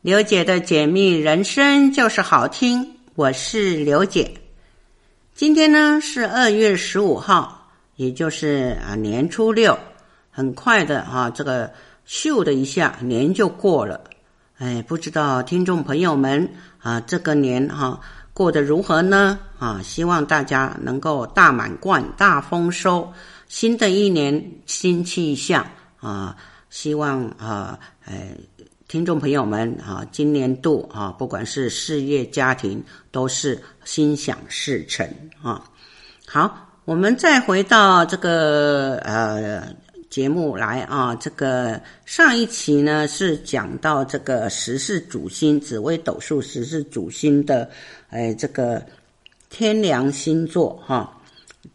[0.00, 4.32] 刘姐的解密人生就是好听，我是刘姐。
[5.34, 9.76] 今天呢是二月十五号，也就是啊年初六，
[10.30, 11.72] 很快的啊，这个
[12.06, 14.04] 咻的一下年就过了。
[14.58, 18.00] 哎，不知道听众朋友们啊，这个年哈
[18.32, 19.36] 过得如何呢？
[19.58, 23.12] 啊，希望大家能够大满贯、大丰收。
[23.48, 25.66] 新的一年新气象
[25.98, 26.36] 啊，
[26.70, 28.36] 希望啊，哎，
[28.88, 35.06] 听众朋友们啊，今年度啊，不管是事业、家庭，都是心想事成
[35.42, 35.62] 啊。
[36.26, 39.62] 好，我们再回到这个呃。
[40.08, 47.68] 节目来啊，这个上一期呢是讲到这个十四主星紫微斗数十四主星的，
[48.08, 48.82] 哎，这个
[49.50, 51.17] 天梁星座哈，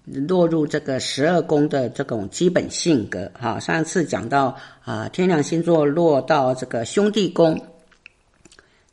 [0.05, 3.59] 落入这个十二宫的这种基本性格哈。
[3.59, 7.59] 上次讲到啊，天梁星座落到这个兄弟宫，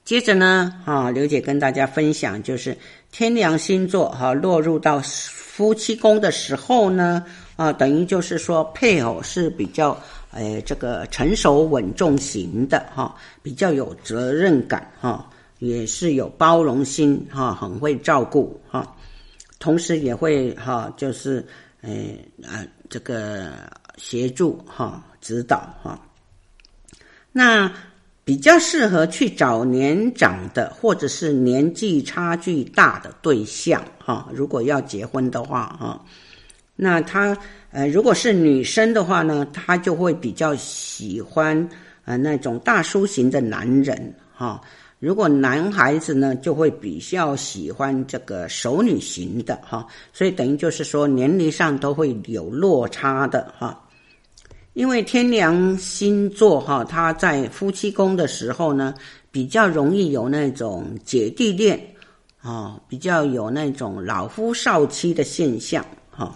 [0.05, 2.77] 接着呢啊，刘姐跟大家分享就是
[3.11, 7.25] 天梁星座哈落入到夫妻宫的时候呢。
[7.57, 9.95] 啊，等于就是说，配偶是比较，
[10.31, 18.97] 诶，这个成熟稳重型的哈，比较有责任感哈，也是有包容心哈，很会照顾哈，
[19.61, 21.47] 同时也会哈，就是
[21.83, 23.53] 诶啊，这个
[23.97, 25.97] 协助哈，指导哈。
[27.31, 27.73] 那
[28.25, 36.05] 比较适合去找年长的或者是年纪差距大的对象哈，如果要结婚的话哈。
[36.75, 37.37] 那他
[37.71, 41.69] 呃，如果是女生的话呢，她就会比较喜欢
[42.07, 44.61] 呃那种大叔型的男人哈、
[45.01, 53.83] 如果男孩子呢，就会比较喜欢这个熟女型的哈、所以等于就是说年龄上都会有落差的哈、
[54.75, 58.95] 因为天梁星座哈，他在夫妻宫的时候呢，
[59.31, 61.81] 比较容易有那种姐弟恋
[62.43, 66.35] 啊、比较有那种老夫少妻的现象哈。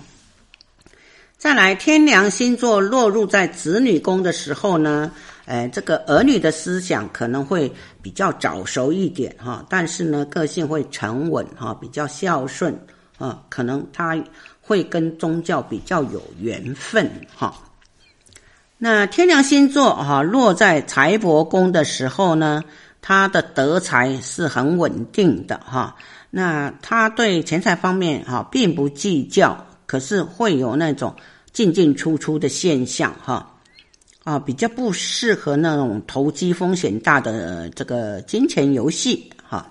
[1.36, 5.12] 再来，天梁星座落入在子女宫的时候呢，
[5.46, 12.78] 呃，这个儿女的思想可能会比较早熟一点哈，但是呢，个性会沉稳哈，比较孝顺
[13.18, 14.16] 啊，可能他
[14.60, 17.54] 会跟宗教比较有缘分哈。
[18.78, 22.64] 那天梁星座哈落在财帛宫的时候呢，
[23.00, 25.96] 他的德财是很稳定的哈，
[26.30, 31.14] 那他对钱财方面哈并不计较，可是会有那种。
[31.52, 33.53] 进进出出的现象，哈，
[34.24, 39.70] 啊，比较不适合那种投机风险大的这个金钱游戏，哈。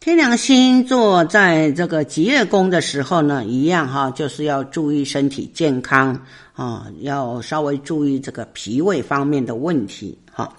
[0.00, 10.52] 天梁星座在这个吉月宫的时候呢，一样哈，就是要注意身体健康啊，要稍微注意这个脾胃方面的问题，哈。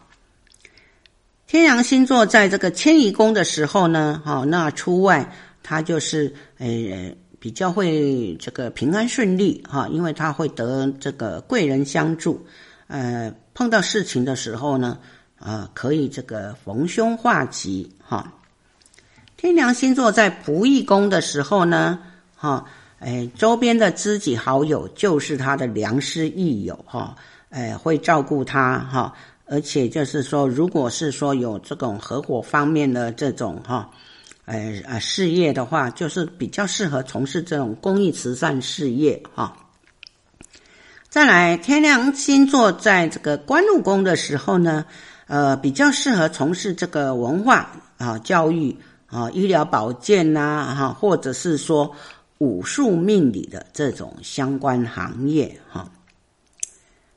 [1.45, 5.29] 天梁星座在这个迁移宫的时候呢，哈，那出外
[5.61, 7.17] 它就是诶。
[7.41, 12.45] 比较会这个平安顺利哈，因为他会得这个贵人相助，
[12.85, 14.99] 呃，碰到事情的时候呢，
[15.39, 18.31] 啊，可以这个逢凶化吉哈。
[19.37, 21.97] 天梁星座在仆役宫的时候呢，
[22.35, 22.63] 哈，
[22.99, 27.15] 哎，周边的知己好友就是他的良师益友哈，
[27.49, 29.11] 哎，会照顾他哈，
[29.45, 33.89] 而且就是说，如果是说有这种合伙方面的这种哈。
[34.45, 39.55] 呃呃，事业的话，就是比较适合从事这种公益慈善事业哈。
[41.09, 44.83] 再来，天梁星座在这个官禄宫的时候呢，
[45.27, 48.75] 呃，比较适合从事这个文化啊、教育
[49.05, 51.95] 啊、医疗保健呐，哈，或者是说
[52.39, 55.87] 武术命理的这种相关行业哈。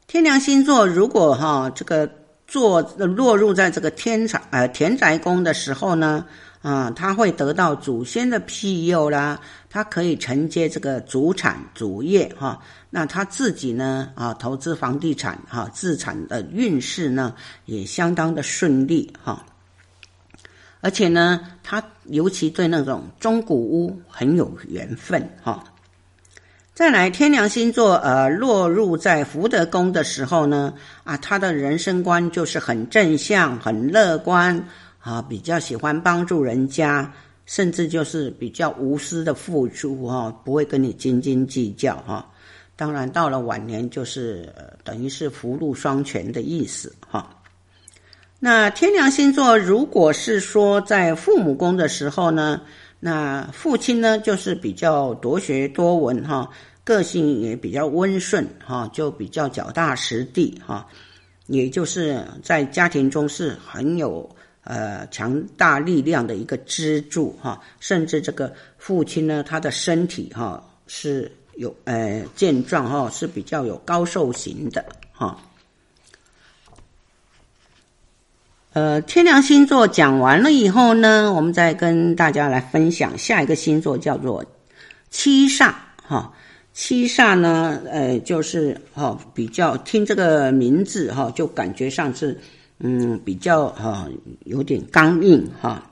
[0.07, 2.09] 天梁星座如果哈这个
[2.47, 6.27] 做落入在这个天财呃田宅宫的时候呢。
[6.65, 9.39] 啊，他会得到祖先的庇佑啦，
[9.69, 12.59] 他可以承接这个祖产祖业哈。
[12.89, 17.35] 那他自己呢，啊，投资房地产哈，自产的运势呢
[17.67, 19.45] 也相当的顺利哈。
[20.81, 25.63] 而且呢，他尤其对那种中古屋很有缘分哈。
[26.73, 30.73] 再来，天梁星座呃落入在福德宫的时候呢，
[31.05, 34.67] 啊，他的人生观就是很正向、很乐观。
[35.05, 37.13] 啊，比较喜欢帮助人家，
[37.45, 42.27] 甚至就是比较无私的付出哈，不会跟你斤斤计较哈。
[42.75, 44.51] 当然，到了晚年就是
[44.83, 47.39] 等于是福禄双全的意思哈。
[48.41, 52.63] 那天梁星座如果是说在父母宫的时候呢，
[52.99, 56.49] 那父亲呢就是比较多学多闻哈，
[56.83, 60.87] 个性也比较温顺哈，就比较脚踏实地哈。
[61.47, 64.27] 也就是在家庭中是很有
[64.65, 75.39] 呃强大力量的一个支柱哈，甚至这个父亲呢，他的身体哈是有呃健壮哈，是比较有高寿型的哈。
[78.73, 84.45] 呃，天梁星座讲完了以后呢，我们再跟大家来分享下一个星座，叫做
[85.11, 85.73] 七煞
[86.03, 86.35] 哈。
[86.73, 92.37] 七煞呢，呃，就是哈，比较听这个名字哈，就感觉上是
[92.79, 94.09] 嗯比较哈
[94.45, 95.91] 有点刚硬哈，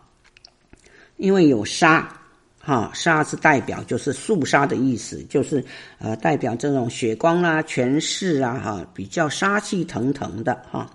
[1.17, 2.20] 因为有杀
[2.58, 5.64] 哈，杀是代表就是肃杀的意思，就是
[5.99, 10.90] 呃代表这种血光啊、权势啊哈，比较杀气腾腾的哈。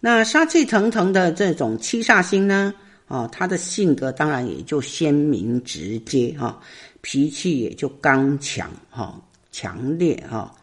[0.00, 2.72] 那杀气腾腾的这种七煞星呢，
[3.08, 6.60] 啊，他的性格当然也就鲜明直接哈，
[7.00, 9.20] 脾气也就刚强哈，
[9.50, 10.54] 强烈哈，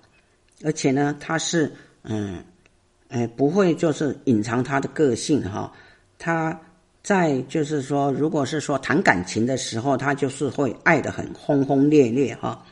[0.63, 1.73] 而且呢，他是
[2.03, 2.43] 嗯，
[3.13, 5.71] 哎，不会就是隐藏他的个性哈，
[6.17, 6.59] 他
[7.01, 12.65] 在就是说，如果是说谈感情的时候，他就是会爱得很轰轰烈烈哈。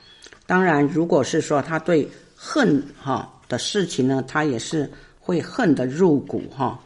[0.46, 4.92] 当然，如果是说他对恨哈的事情呢，他也是。
[5.24, 6.78] 会恨得入骨哈，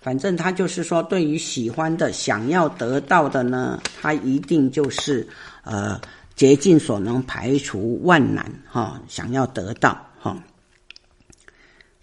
[0.00, 5.28] 反正他就是说，对于喜欢的、想要得到的呢，他一定就是
[5.62, 6.00] 呃
[6.34, 10.05] 竭尽所能，排除万难哈，想要得到。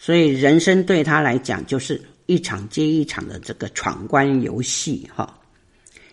[0.05, 5.33] 所以人生对他来讲，就是一场接一场的这个闯关游戏哈。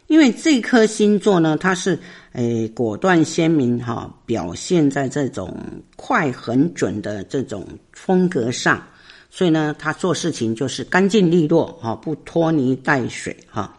[0.06, 1.98] 因为这颗星座呢，它是
[2.30, 5.60] 诶果断鲜明哈，表现在这种
[5.96, 8.80] 快很准的这种风格上。
[9.28, 13.76] 所以呢，他做事情就是干净利落哈，不拖泥带水哈。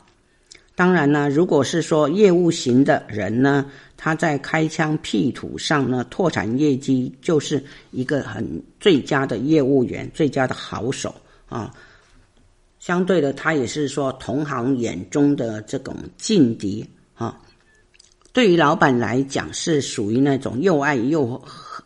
[0.82, 11.14] 当然呢，如果是说业务型的人呢，他在开疆辟土上呢，拓展业绩就是一个很最佳的业务员，最佳的好手
[11.48, 11.72] 啊。
[12.80, 16.84] 相对的，他也是说同行眼中的这种劲敌
[17.14, 17.40] 啊。
[18.34, 21.40] 对于老板来讲，是属于那种又爱又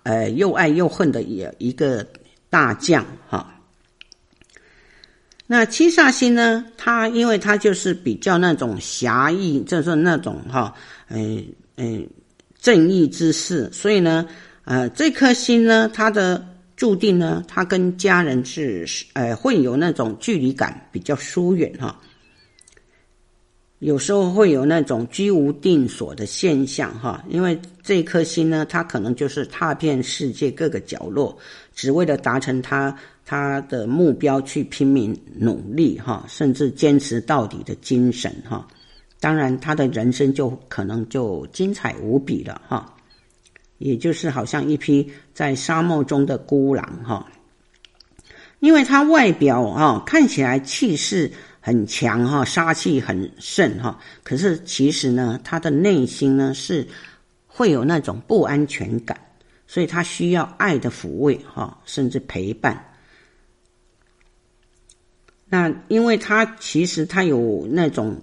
[0.04, 2.08] 呃又爱又恨的一一个
[2.50, 3.55] 大将哈。
[5.48, 6.66] 那七煞星呢？
[6.76, 10.74] 它因为它就是比较那种侠义，就是那种哈，
[11.10, 11.46] 嗯、
[11.76, 12.08] 嗯、
[12.60, 14.28] 正义之士，所以呢，
[14.64, 16.44] 呃，这颗星呢，它的
[16.76, 21.96] 注定呢，它跟家人是呃会有那种距离感，比较疏远哈。
[23.78, 31.38] 有时候会有那种居无定所的现象哈，因为这颗星呢，它可能就是踏遍世界各个角落，
[31.76, 32.98] 只为了达成它。
[33.26, 38.68] 他的目标去拼命努力哈，甚至坚持到底的精神哈，
[39.20, 42.96] 当然他的人生就可能就精彩无比了哈，
[43.80, 47.28] 也就是好像一匹在沙漠中的孤狼哈，
[48.60, 56.88] 因为他外表啊看起来气势很强哈，杀气很盛哈，可是其实呢，他的内心呢是
[57.48, 59.20] 会有那种不安全感，
[59.66, 62.80] 所以他需要爱的抚慰哈，甚至陪伴。
[65.56, 68.14] 那因为他其实他有那种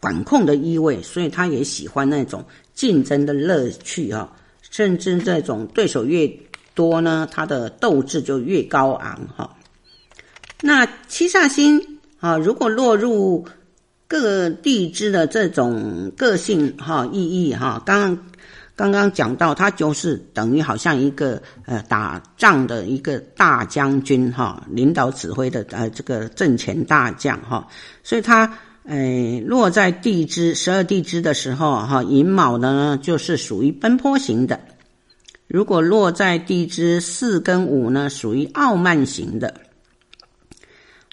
[0.00, 4.28] 管控的意味，所以他也喜欢那种竞争的乐趣啊，
[4.68, 6.28] 甚至这种对手越
[6.74, 9.48] 多呢，他的斗志就越高昂哈。
[10.60, 11.80] 那七煞星
[12.18, 13.46] 啊，如果落入
[14.08, 18.26] 各地支的这种个性哈意义哈，刚刚。
[18.74, 27.68] 刚刚讲到，他就是等于好像一个呃打仗的一个大将军哈，领导指挥的呃这个阵前大将哈，
[28.02, 28.50] 所以他
[28.84, 34.56] 呃落在地支十二地支的时候哈，寅卯呢就是属于奔波型的；
[35.46, 39.52] 如果落在地支四跟午呢，属于傲慢型的；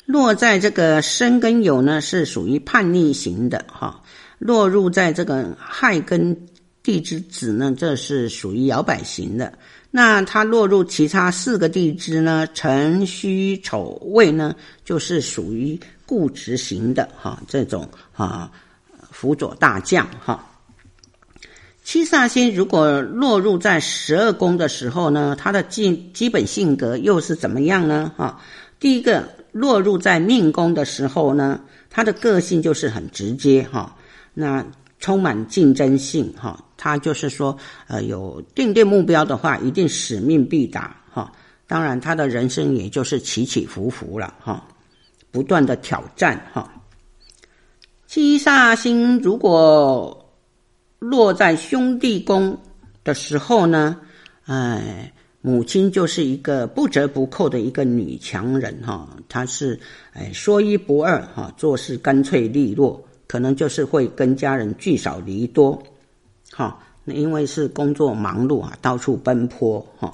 [0.05, 4.01] 落在这个申跟酉呢，是属于叛逆型的哈；
[4.39, 6.47] 落入在这个亥跟。
[6.89, 9.53] 地支子呢，这是属于摇摆型的。
[9.91, 18.51] 那它落入其他四个地支呢，辰戌丑未呢，就是属于固执型的哈，这种啊
[19.11, 20.43] 辅佐大将哈。
[21.83, 28.11] 七煞星如果落入在十二宫的时候呢，它的基基本性格又是怎么样呢？
[28.17, 28.41] 哈，
[28.79, 33.95] 第一个落入在命宫的时候呢，它的个性就是很直接哈，
[34.33, 34.65] 那
[34.99, 36.63] 充满竞争性哈。
[36.77, 41.29] 他就是说，呃，有定定目标的话，一定使命必达哈。
[41.67, 44.65] 当然，他的人生也就是起起伏伏了哈，
[45.29, 46.71] 不断的挑战哈。
[48.07, 50.33] 七煞星如果
[50.99, 52.57] 落在兄弟宫
[53.03, 53.97] 的时候呢，
[54.45, 59.79] 哎，母亲就是一个不折不扣的一个女强人哈，她是
[60.13, 65.83] 哎说一不二哈，做事干脆利落，可能就是会跟家人聚少离多，
[66.51, 70.11] 哈，那因为是工作忙碌啊，到处奔波哈。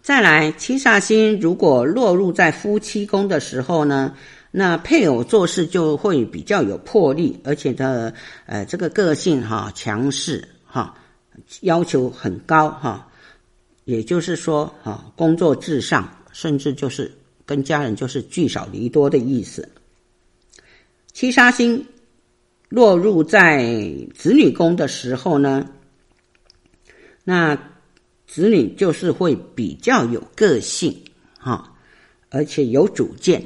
[0.00, 4.14] 再来，七煞星如果落入在夫妻宫的时候呢，
[4.52, 8.14] 那配偶做事就会比较有魄力，而且的
[8.46, 10.96] 呃这个个性哈强势哈，
[11.62, 13.08] 要求很高哈，
[13.86, 17.10] 也就是说哈工作至上，甚至就是
[17.44, 19.68] 跟家人就是聚少离多的意思。
[21.16, 21.82] 七杀星
[22.68, 23.64] 落入在
[24.14, 25.66] 子女宫的时候呢，
[27.24, 27.58] 那。
[28.26, 30.94] 子女就是会比较有个性，
[31.38, 31.72] 哈，
[32.28, 33.42] 而且有主见，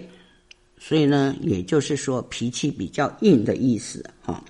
[0.78, 4.42] 所以呢，也就是说脾气比较硬的意思，哈。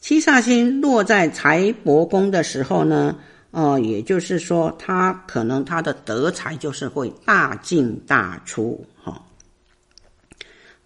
[0.00, 3.16] 七煞星落在财帛宫的时候呢，
[3.52, 9.24] 哦，也就是说他可能他的德才就是会大进大出，哈。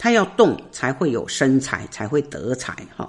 [0.05, 3.09] 他要动才会有生财，才会得财，哈。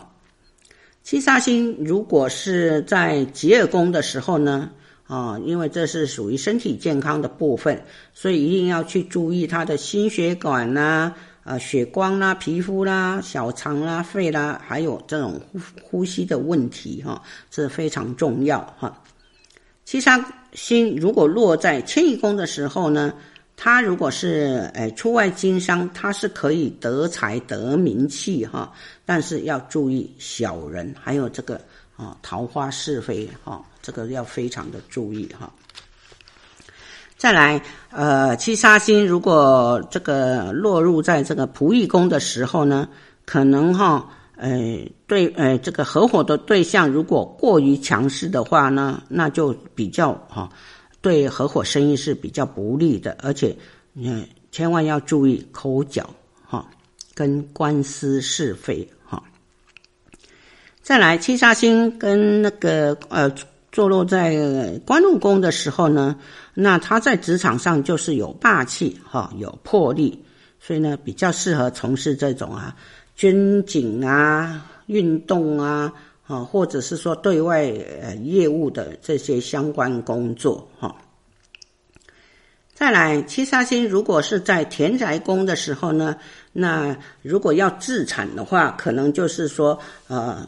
[1.04, 4.70] 七煞星如果是在疾厄宫的时候呢，
[5.06, 7.84] 啊，因为这是属于身体健康的部分，
[8.14, 17.22] 所以一定要去注意他的心血管啦、啊、血光啦、皮肤啦、小肠啦、肺啦，还有这种呼呼吸的问题，哈，
[17.52, 19.04] 这非常重要，哈。
[19.84, 23.14] 七杀星如果落在迁移宫的时候呢，
[23.56, 28.72] 他如果是诶出外经商，他是可以得财得名气，哈，
[29.06, 31.60] 但是要注意小人，还有这个。
[31.98, 35.50] 啊，桃花是非哈，这个要非常的注意哈。
[37.16, 42.90] 再来，呃，七杀星如果这个落入在这个仆役宫的时候呢，
[43.26, 50.50] 可能哈，呃，对，呃，这个合伙的对象如果过于强势的话呢，那就比较哈，
[51.06, 53.56] 对合伙生意是比较不利的，而且，
[53.94, 56.10] 嗯，千万要注意口角
[56.44, 56.68] 哈，
[57.14, 59.22] 跟官司是非哈。
[60.82, 63.32] 再来，七杀星跟那个呃
[63.72, 66.16] 坐落在官禄宫的时候呢，
[66.56, 70.26] 那他在职场上就是有霸气哈，有魄力，
[70.60, 72.76] 所以呢比较适合从事这种啊
[73.16, 75.94] 军警啊、运动啊
[76.28, 80.96] 啊，或者是说对外呃业务的这些相关工作哈。
[82.74, 86.18] 再来，七杀星如果是在田宅宫的时候呢，
[86.52, 90.48] 那如果要置产的话，可能就是说呃。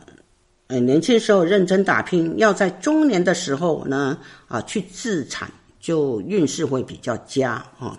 [0.69, 4.17] 呃，年轻时候认真打拼，要在中年的时候呢，
[4.50, 7.98] 啊，去置产，就运势会比较佳啊。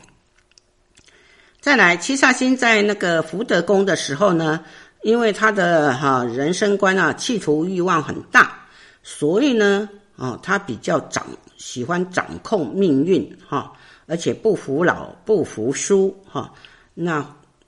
[1.62, 4.62] 再来，七煞星在那个福德宫的时候呢，
[5.02, 8.58] 因为他的哈人生观啊，企图欲望很大，
[9.02, 11.24] 所以呢，啊，他比较掌
[11.56, 13.72] 喜欢掌控命运哈，
[14.06, 16.52] 而且不服老不服输哈，
[16.94, 17.24] 那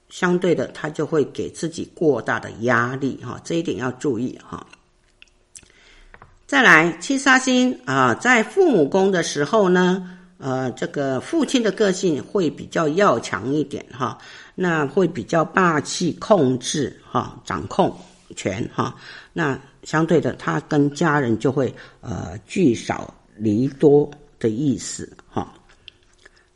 [0.08, 4.66] 相对的，他就会给自己过大的压力哈，这一点要注意哈。
[6.46, 14.18] 再来，七杀星啊，在父母宫的时候呢，呃，这个父亲的个性会比较要强一点哈，
[14.62, 17.90] 那会比较霸气控制哈，掌控
[18.36, 18.94] 权哈，
[19.32, 25.50] 那相对的，他跟家人就会呃聚少离多的意思哈。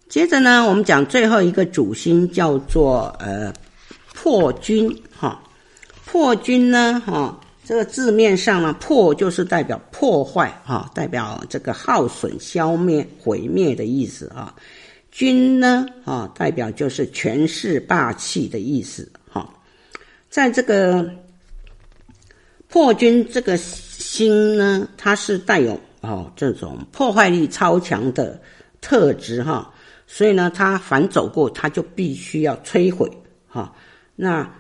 [0.07, 3.51] 接着呢，我们讲最后一个主星叫做呃
[4.13, 5.43] 破军哈，
[6.05, 7.41] 破军呢哈。
[7.65, 14.55] 这个字面上呢，破就是代表破坏啊，代表这个耗损、消灭、毁灭的意思啊。
[15.15, 19.49] 军呢啊，代表就是权势、霸气的意思哈。
[20.29, 21.09] 在这个
[22.67, 28.43] 破军这个星呢，它是带有哦这种破坏力超强的
[28.81, 29.73] 特质哈，
[30.09, 33.09] 所以呢，它凡走过，它就必须要摧毁
[33.47, 33.73] 哈。
[34.17, 34.53] 那。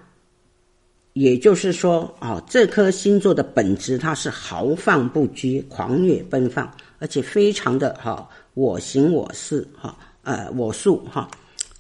[1.15, 6.69] 也就是说，啊，这颗星座的本质，它是豪放不羁、狂野奔放，
[6.99, 11.29] 而且非常的哈我行我素，哈呃我素哈，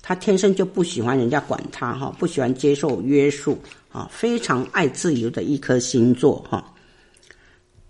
[0.01, 3.59] 他天生就不喜欢人家管他哈，不喜欢接受约束
[3.91, 6.73] 啊，非常爱自由的一颗星座哈。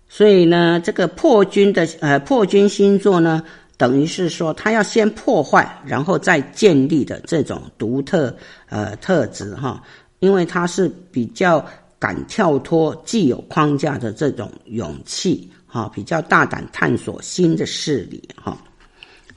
[0.07, 3.43] 所以呢，这个破军的呃破军星座呢，
[3.75, 8.35] 等于是说他要先破坏，然后再建立的这种独特
[8.69, 9.83] 呃特质哈。
[10.19, 11.63] 因为他是比较
[11.99, 18.57] 敢跳脱既有框架的这种勇气，哈，比较大胆探索新的事理，哈。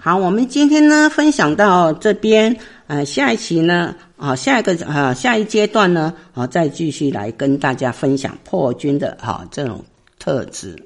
[0.00, 9.84] 好，我们今天呢分享到这边，呃，下一期呢，啊，下一个啊，下一阶段呢，啊，再继续来跟大家分享破军的哈这种
[10.16, 10.80] 特质。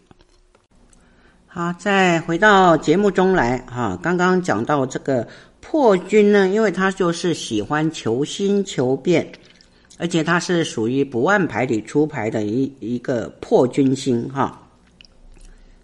[1.46, 5.28] 好，再回到节目中来哈，刚刚讲到这个
[5.60, 9.30] 破军呢，因为他就是喜欢求新求变，
[9.98, 14.58] 而且他是属于不按牌理出牌的一一个破军星哈。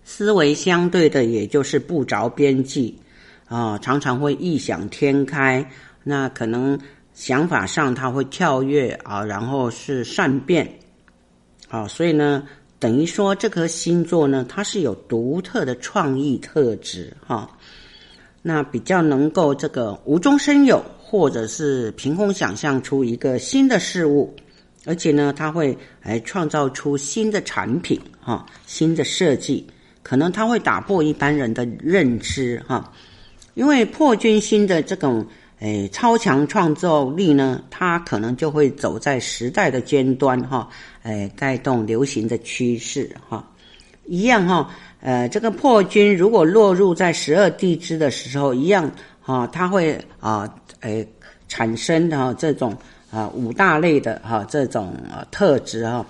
[0.03, 2.99] 思维相对的，也就是不着边际
[3.49, 5.69] 啊，常常会异想天开。
[6.05, 6.79] 那可能
[7.13, 10.71] 想法上他会跳跃啊，然后是善变
[11.69, 12.47] 啊，所以呢，
[12.79, 17.51] 等于说这颗星座呢，它是有独特的创意特质哈。
[18.41, 24.35] 那比较能够这个无中生有，或者是凭空想象出一个新的事物，
[24.87, 29.67] 而且呢，他会来创造出新的产品哈，新的设计。
[30.03, 32.91] 可能他会打破一般人的认知哈，
[33.59, 35.27] 因为破军星的这种
[35.59, 40.69] 诶超强创造力呢，它可能就会走在时代的尖端哈，
[41.03, 43.45] 诶带动流行的趋势哈，
[44.07, 48.89] 一样哈，呃这个破军如果落入在十二地支的时候，一样
[49.21, 50.49] 哈，它会啊
[50.83, 51.05] 诶
[51.49, 52.73] 产生的这种
[53.11, 54.95] 啊五大类的哈这种
[55.33, 56.07] 特质哈。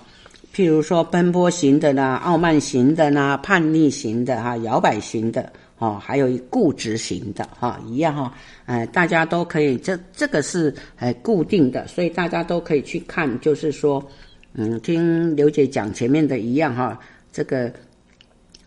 [0.53, 8.33] 譬如说奔波型的啦，傲慢型的啦，叛逆型的哈，摇摆型的哦，还有固执型的哈，一样哈，
[8.65, 14.05] 哎，大家都可以，这这个是哎固定的，所以大家都可以去看，就是说，
[14.53, 16.99] 嗯，听刘姐讲前面的一样哈，
[17.31, 17.71] 这个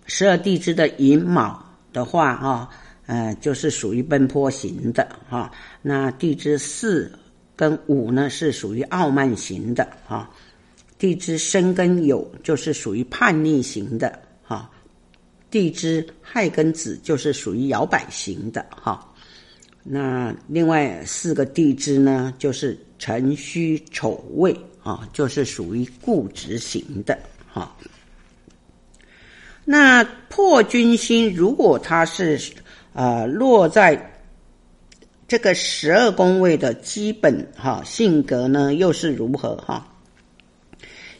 [0.07, 2.69] 十二地支的寅卯的话哈，
[3.07, 5.52] 呃，就是属于奔波型的哈，
[5.83, 7.12] 那地支四
[7.54, 10.31] 跟午呢是属于傲慢型的哈。
[10.99, 14.16] 地支申跟酉就是属于叛逆型的，
[15.52, 19.06] 地支亥跟子就是属于摇摆型的哈。
[19.85, 27.16] 那另外四个地支呢，就是辰戌丑未啊，就是属于固执型的
[27.53, 27.77] 哈。
[29.64, 32.40] 那破军星如果它是
[32.94, 34.11] 呃落在
[35.29, 39.87] 这个十二宫位的基本哈性格呢，又是如何哈？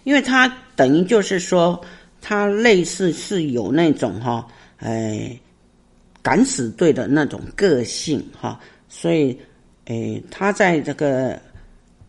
[0.04, 1.80] 因为他等于就是说，
[2.22, 4.46] 他类似是有那种哈，
[4.78, 5.38] 哎，
[6.22, 8.58] 敢死队的那种个性哈，
[8.88, 9.37] 所以，
[9.87, 11.38] 哎，他在这个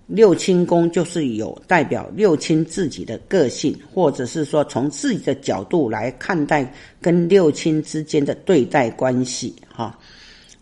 [0.05, 6.71] 六亲宫就是有代表六亲自己的个性，或者是说从自己的角度来看待
[7.01, 9.99] 跟六亲之间的对待关系哈。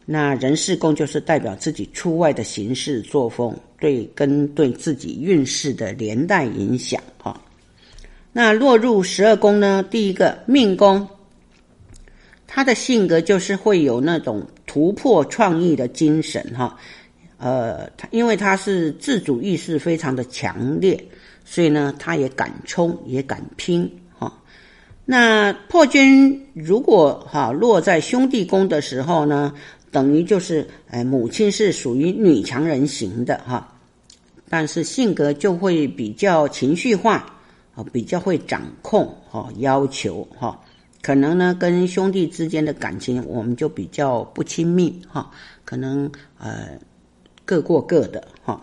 [0.06, 3.56] 那人事宫就是代表自己出外的行事作风。
[3.80, 7.40] 对，跟对自己运势的连带影响哈。
[8.34, 9.84] 那落入十二宫呢？
[9.84, 11.08] 第一个命宫，
[12.48, 16.78] 他的性格就是会有那种突破创意的精神哈。
[17.38, 21.04] 呃，他因为他是自主意识非常的强烈，
[21.44, 24.32] 所以呢，他也敢冲，也敢拼哈。
[25.06, 29.54] 那破军如果哈落在兄弟宫的时候呢？
[29.92, 33.78] 等于就是，哎，母亲是属于女强人型的哈，
[34.48, 37.41] 但是性格就会比较情绪化，
[37.76, 40.60] 啊，比较会掌控哈，要求哈，
[41.02, 45.32] 可能呢跟兄弟之间的感情我们就比较不亲密哈，
[45.64, 46.70] 可能呃
[47.46, 48.60] 各过各的哈。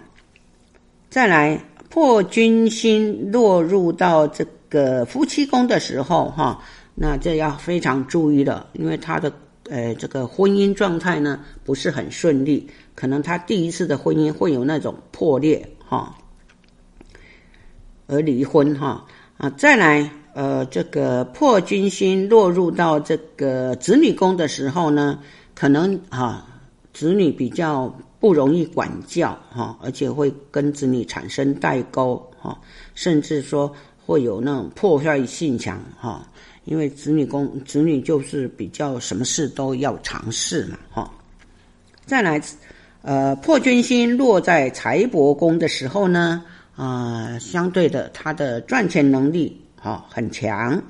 [1.10, 6.62] 再来破军星落入到这个夫妻宫的时候哈，
[6.94, 9.32] 那这要非常注意了，因为他的。
[9.70, 16.16] 呃，这个婚姻状态呢不是很顺利，可能他第一次的婚姻会有那种破裂哈，
[18.08, 19.04] 而离婚哈
[19.36, 25.20] 啊，再来呃，这个破军星落入到这个子女宫的时候呢，
[25.54, 26.44] 可能哈
[26.92, 32.58] 子女比较不容易管教哈，而且会跟子女产生代沟哈，
[32.94, 33.72] 甚至说
[34.04, 36.28] 会有那种破坏性强哈。
[36.64, 41.10] 因为子女宫，子女就是比较什么事都要尝试嘛，哈。
[42.04, 42.40] 再来，
[43.02, 46.44] 呃，破军星落在财帛宫的时候呢，
[46.78, 50.80] 啊，相对的，他的赚钱能力哈很强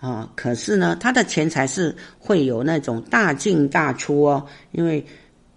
[0.00, 5.04] 啊，可是呢，他的钱财是会有那种大进大出哦，因为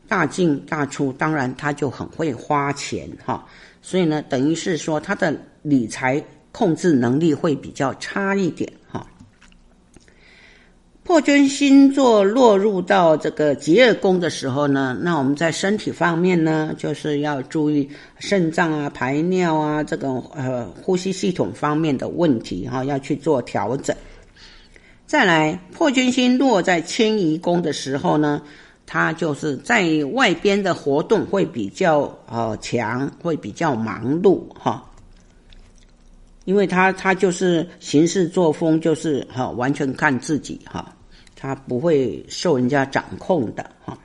[0.06, 3.48] 大进大出，当然他就很会花钱哈，
[3.82, 6.22] 所以呢，等于是说他的理财
[6.52, 8.70] 控制能力会比较差一点。
[11.08, 17.90] 破军星座落入到这个疾厄宫的时候呢，那我们在身体方面呢，就是要注意
[18.20, 23.96] 肾脏啊、排尿啊这种呃呼吸系统方面的问题哈，要去做调整。
[25.06, 28.42] 再来，破军星落在迁移宫的时候呢，
[28.86, 34.84] 它就是在外边的活动会比较呃强，会比较忙碌哈，
[36.44, 40.94] 因为他他就是行事作风就是哈完全看自己哈。
[41.40, 43.98] 他不会受人家掌控的哈。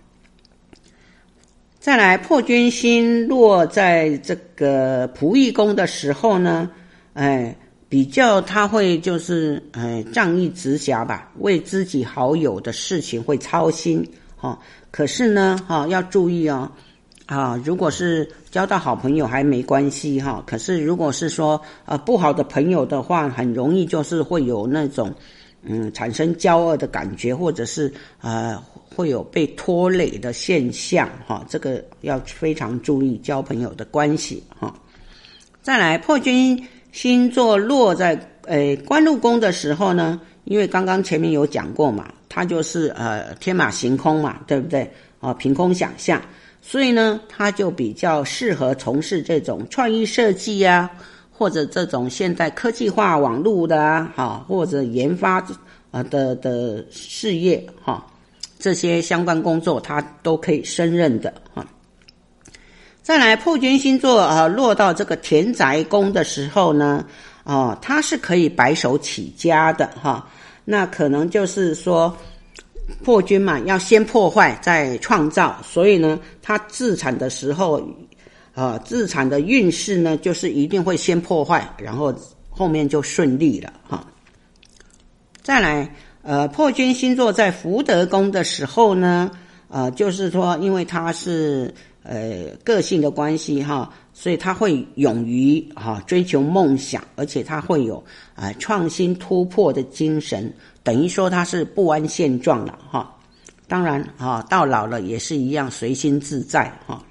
[1.81, 6.71] 再来，破军星落在这个仆役宫的时候呢，
[7.15, 7.57] 哎，
[7.89, 14.57] 比较他会就是哎仗义直侠吧，为自己好友的事情会操心哈。
[14.93, 16.71] 可是呢，哈要注意哦，
[17.27, 25.13] 啊，如果是交到好朋友还没关系哈，可是如果是说呃不好的朋友的话，很容易就是会有那种
[25.63, 28.63] 嗯产生骄傲的感觉，或者是呃。
[28.95, 34.71] 会有被拖累的现象，哈，这个要非常注意交朋友的关系，哈。
[35.63, 44.93] 再来，破军星座落在诶官禄宫的时候呢，因为刚刚前面有讲过嘛，它就是呃天马行空嘛，对不对？
[45.21, 46.21] 啊，凭空想象，
[46.61, 50.91] 所以呢，它就比较适合从事这种创意设计啊，
[51.33, 55.45] 或者这种现代科技化网络的啊，哈，或者研发
[55.91, 58.07] 啊的的事业，哈。
[58.59, 61.67] 这些相关工作，他都可以胜任的哈。
[63.03, 67.05] 再来，破军星座啊，落到这个田宅宫的时候呢，
[67.43, 70.29] 哦，他是可以白手起家的哈。
[70.65, 72.17] 那可能就是说，
[73.03, 77.83] 破军嘛，要先破坏再创造，所以呢，他自产的时候，
[78.55, 82.15] 啊，自产的运势呢，就是一定会先破坏，然后
[82.51, 84.07] 后面就顺利了哈。
[85.43, 85.95] 再来。
[86.25, 89.29] 呃，破军星座在福德宫的时候呢，
[89.67, 98.01] 呃，就是说，因为他是呃个性的关系哈，所以他会勇于哈追求梦想，而且他会有
[98.37, 103.13] 啊、创新突破的精神，等于说他是不安现状了哈。
[103.67, 107.05] 当然啊，到老了也是一样随心自在哈。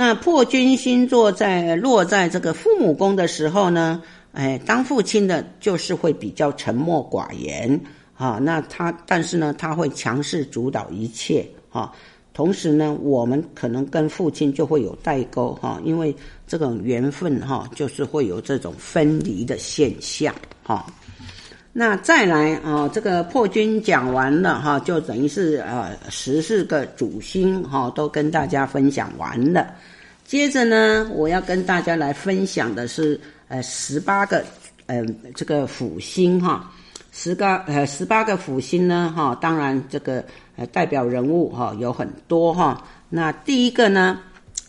[0.00, 7.78] 那破军星座在落在这个父母宫的时候呢，哎，当父亲的就是会比较沉默寡言
[8.16, 8.38] 啊。
[8.42, 11.92] 那他，但是呢，他会强势主导一切啊。
[12.32, 20.86] 同时呢，我们可能跟父亲就会有代沟哈，因为这种缘分哈，就是会有这种分离的现象哈。
[21.72, 29.74] 那再来啊，这个破军讲完了哈，就等于是呃十四个主星哈都跟大家分享完了。
[30.24, 33.20] 接着呢，我要跟大家来分享的是。
[33.52, 34.44] 呃，十八个，
[34.86, 36.70] 嗯、呃，这个辅星哈，
[37.10, 42.80] 十个呃，十八个辅星呢哈，当然这个呃代表人物哈有很多哈。
[43.08, 44.20] 那第一个呢，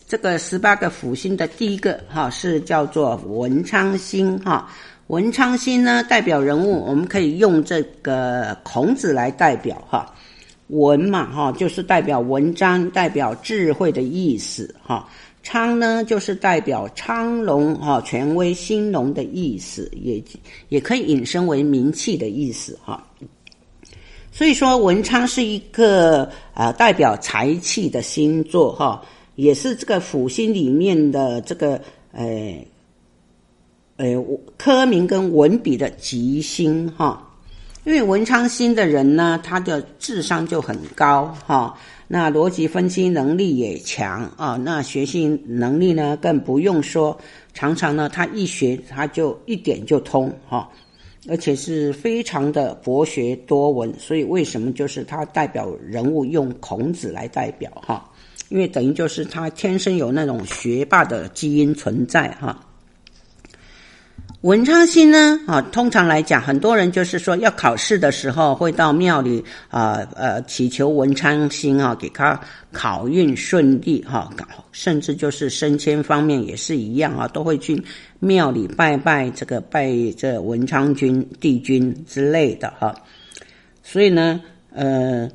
[0.08, 4.68] 这个十八个辅星的第一个哈是叫做文昌星哈。
[5.12, 10.10] 文昌星呢代表人物，我们可以用这个孔子来代表哈。
[10.68, 15.06] 文嘛哈，就是代表文章，代表智慧的意思哈。
[15.42, 20.24] 昌呢，就是代表昌隆哈，权威兴隆的意思，也
[20.70, 23.06] 也可以引申为名气的意思哈。
[24.30, 29.02] 所以说，文昌是一个呃代表财气的星座哈，
[29.34, 31.78] 也是这个辅星里面的这个
[32.12, 32.56] 呃
[33.96, 34.06] 呃
[34.56, 37.28] 科名跟文笔的吉星哈。
[37.84, 41.76] 因为文昌星的人呢，他的智商就很高哈。
[42.06, 47.18] 那逻辑分析能力也强啊，那学习能力呢更不用说，
[47.54, 50.68] 常常呢他一学他就一点就通哈，
[51.26, 58.08] 而且是非常的博学多闻，所以为什么就是他代表人物用孔子来代表哈？
[58.48, 62.64] 因为等于就是他天生有那种学霸的基因存在哈。
[64.42, 72.40] 文昌星呢，啊，通常来讲，很多人就是说要考试的时候，会到庙里啊，呃，祈求文昌星啊，给他
[72.72, 77.80] 考运顺利哈，搞甚至就是升迁方面也是一样啊，都会去
[78.18, 82.92] 庙里拜拜这个拜这文昌君、帝君之类的哈。
[83.84, 84.40] 所以呢，
[84.72, 85.30] 呃，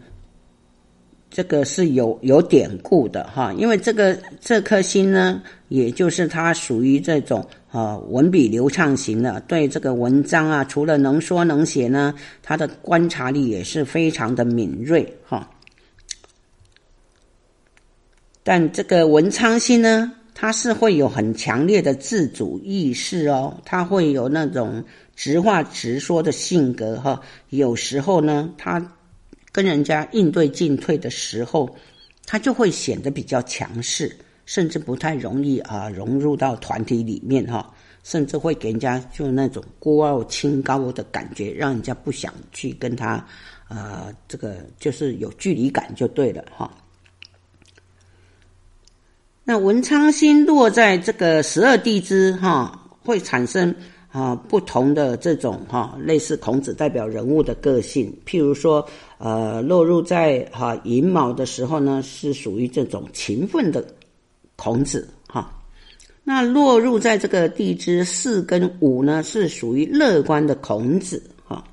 [1.29, 7.47] 这个是有有典故的哈，因为这个这颗星呢，也就是它属于这种。
[7.77, 12.11] 啊，文笔流畅型的，对这个文章啊，除了能说能写呢，
[12.41, 15.47] 他的观察力也是非常的敏锐哈。
[18.43, 24.83] 但这个文昌星呢，他是会有很强烈的自主意识哦，他会有那种
[25.15, 27.21] 直话直说的性格哈。
[27.49, 28.83] 有时候呢，他
[29.51, 31.75] 跟人家应对进退的时候，
[32.25, 34.17] 他就会显得比较强势。
[34.47, 43.23] 甚至不太容易啊融入到团体里面哈，甚至会给人家就那种孤傲清高的感觉，让人家不想去跟他，
[43.67, 46.71] 呃，这个就是有距离感就对了哈。
[49.43, 53.75] 那文昌星落在这个十二地支哈，会产生
[54.09, 63.85] 啊不同的这种哈类似孔子代表人物的个性，譬如说呃落入在哈寅卯的时候呢，是属于这种勤奋的
[64.57, 65.49] 孔子哈。
[66.25, 71.63] 那落入在这个地支巳跟午呢，是属于乐观的孔子哈。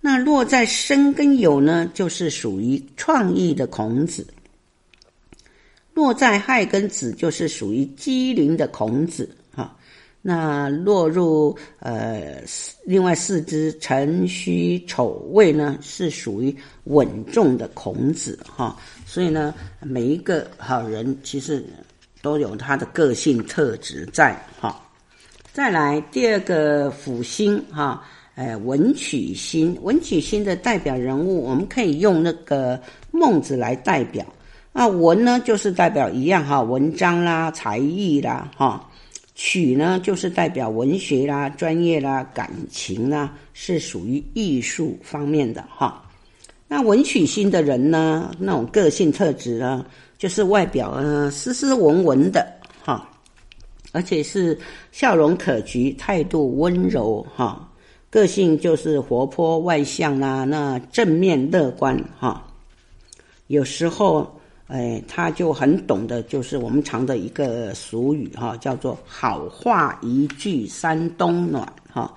[0.00, 4.26] 那落在申跟酉呢，就是属于创意的孔子。
[5.92, 9.28] 落在亥跟子，就是属于机灵的孔子。
[10.22, 12.42] 那落入呃
[12.84, 16.54] 另外四支辰戌丑未呢，是属于
[16.84, 18.76] 稳重的孔子哈。
[19.06, 21.64] 所以呢，每一个好人其实。
[22.22, 24.78] 都有他的个性特质在哈。
[25.54, 28.04] 再来第二个辅星哈，
[28.34, 32.78] 哎，文曲星，文曲星的代表人物，我们可以用那个
[33.10, 34.22] 孟子来代表。
[34.70, 38.86] 那文呢，就是代表一样哈，文章啦、才艺啦哈。
[39.42, 46.04] 曲呢，就是代表文学啦、专业啦、感情啦，是属于艺术方面的哈。
[46.68, 49.86] 那文曲星的人呢，那种个性特质呢？
[50.18, 52.46] 就是外表呃斯斯文文的
[52.84, 53.08] 哈，
[53.92, 54.58] 而且是
[54.92, 57.66] 笑容可掬，态度温柔哈，
[58.10, 62.46] 个性就是活泼外向啦，那正面乐观哈。
[63.46, 64.38] 有时候
[64.70, 72.14] 哎，他就很懂得，就是我们常的一个俗语哈，叫做好话一句三冬暖哈。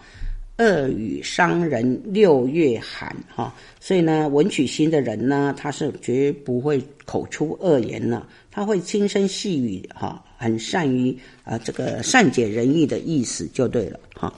[0.59, 14.31] 恶语伤人六月寒，哈，所以呢，文曲星的人呢，他是绝不会口出恶言了，他会轻声细语，哈，很善于啊这个善解人意的意思就对了，哈。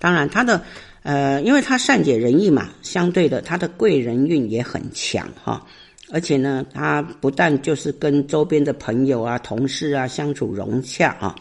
[0.00, 0.60] 当然，他的
[1.04, 5.64] 呃，因为他善解人意嘛，相对的，他的贵人运也很强，哈，
[6.12, 11.34] 而且呢，他不但就是跟周边的朋友啊、同事啊相处融洽啊，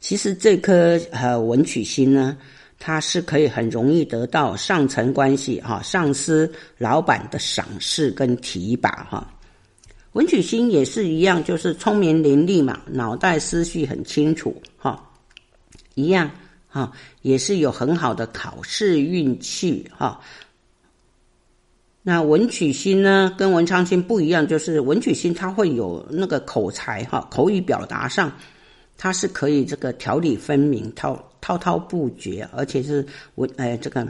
[0.00, 2.36] 其实这颗呃文曲星呢。
[2.84, 9.24] 它是可以很容易得到上层关系哈，上司、老板的赏识跟提拔哈。
[10.14, 15.00] 文曲星也是一样，就是聪明伶俐嘛，脑袋思绪很清楚哈，
[15.94, 16.28] 一样
[16.66, 16.90] 哈，
[17.22, 20.20] 也是有很好的考试运气哈。
[22.02, 28.32] 那文曲星呢，跟文昌星不一样，就是文曲星它会有那个口才哈，口语表达上。
[28.98, 33.04] 它是可以这个条理分明、滔滔滔不绝，而且是
[33.36, 34.06] 文哎这个，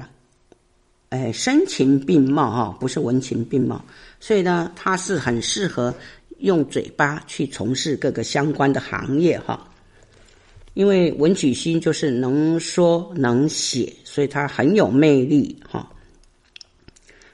[1.09, 3.83] 哎声情并茂哈，不是文情并茂，
[4.20, 5.94] 所以呢，它是很适合
[6.38, 9.66] 用嘴巴去从事各个相关的行业哈。
[10.74, 15.91] 因为文曲星就是能说能写，所以它很有魅力哈。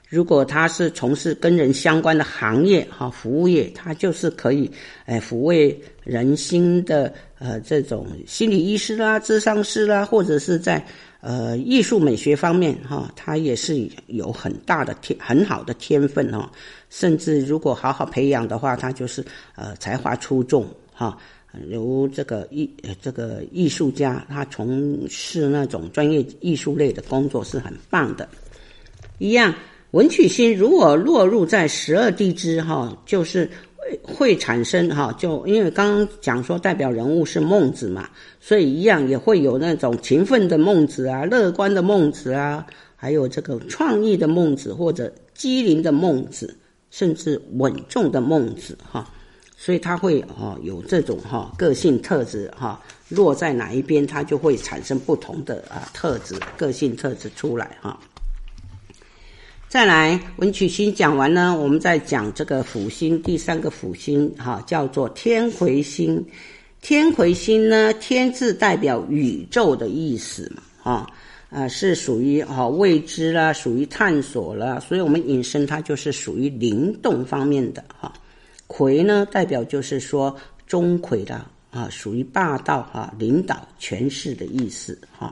[0.09, 4.69] 如果他是从事跟人相关的行业哈，服务业，他就是可以
[5.05, 10.83] 哎抚慰人心的呃这种心理医师啦、智商师啦，或者是在
[11.21, 16.51] 呃艺术美学方面哈，他也是有很大的天很好的天分哈，
[16.89, 19.23] 甚至如果好好培养的话，他就是
[19.55, 21.15] 呃才华出众哈，
[21.69, 22.67] 如这个艺
[22.99, 28.27] 这个艺术家，他从事那种专业艺术类的工作是很棒的，
[29.19, 29.53] 一样。
[29.91, 38.07] 文曲星如果落入在十二地支哈，就是会会产生哈，就因为刚刚讲说代表人物是孟子嘛，
[38.39, 42.63] 所以一样也会有那种勤奋的孟子啊，乐观的孟子啊，
[42.95, 46.55] 还有这个创意的孟子或者机灵的孟子，
[46.91, 49.09] 甚至稳重的孟子哈，
[49.57, 57.99] 所以他会哈有这种哈个性特质哈，落在哪一边，他就会产生不同的啊特质个性特质出来哈。
[59.69, 66.25] 再来，文曲星讲完呢，我们再讲这个辅星，第三个辅星哈，叫做天魁星。
[66.81, 71.07] 天魁星呢，天字代表宇宙的意思嘛，哈，
[71.51, 78.11] 啊是属于哈未知啦，属于探索啦，所以我们引申它就是属于灵动方面的哈。
[78.65, 85.31] 魁呢，代表就是说钟馗的啊，属于霸道哈，领导权势的意思哈。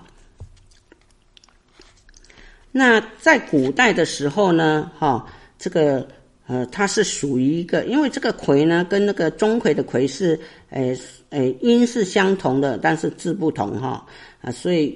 [2.77, 5.25] 那在古代的时候呢，哈，
[5.57, 6.07] 这个
[6.45, 10.95] 呃，它是属于一个，因为这个魁呢，跟那个钟馗的馗是，诶
[11.31, 14.05] 诶，音是相同的，但是字不同哈，
[14.41, 14.95] 啊，所以，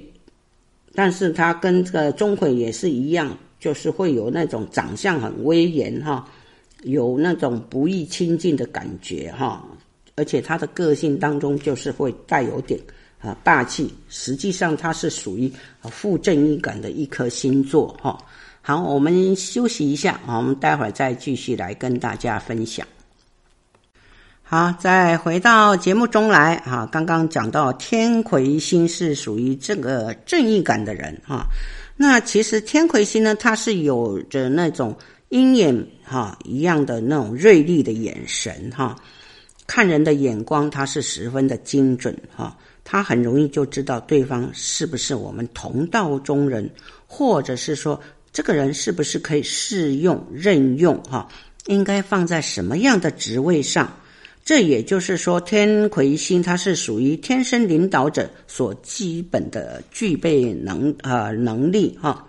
[0.94, 6.24] 但是它跟这个钟馗也是一样，就是会有那种长相很威严哈，
[6.84, 9.66] 有那种不易亲近的感觉哈，
[10.14, 12.78] 而且他的个性当中就是会带有点。
[13.22, 13.94] 啊，霸气！
[14.08, 18.18] 实际上它是属于啊负正义感的一颗星座哈。
[18.60, 22.86] 好，我们休息一下，我们待会儿再继续来跟大家分享。
[24.42, 31.46] 好，再回到节目中来啊，刚刚讲到天魁星是属于这个正义感的人啊，
[31.96, 34.94] 那其实天魁星呢，它是有着那种
[35.30, 38.94] 鹰眼哈一样的那种锐利的眼神哈，
[39.66, 42.54] 看人的眼光它是十分的精准哈，
[42.84, 46.68] 他很容易就知道对方是不是我们同道中人，
[47.06, 48.00] 或者是说
[48.32, 51.28] 这个人是不是可以适用任用哈，
[51.66, 53.92] 应该放在什么样的职位上。
[54.44, 62.26] 这也就是说，天魁星它是属于天生领导者所基本的具备能、呃、能力哈。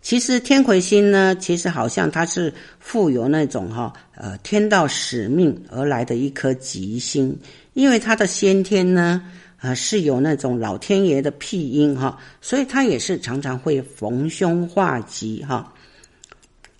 [0.00, 2.50] 其实天魁星呢，其实好像它是
[2.80, 7.38] 富有那种哈呃天道使命而来的一颗吉星，
[7.74, 9.22] 因为它的先天呢
[9.60, 15.72] 啊、是有那种老天爷的庇荫哈，所以他也是常常会逢凶化吉哈。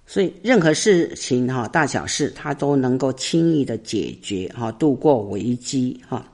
[0.06, 6.24] 所以任何事情哈，大小事他都能够轻易的解决哈，度过危机哈。